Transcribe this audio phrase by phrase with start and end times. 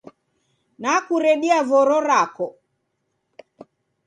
[0.85, 2.47] Nakuredia voro rako